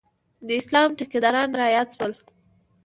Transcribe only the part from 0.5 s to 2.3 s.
اسلام ټیکداران رایاد شول.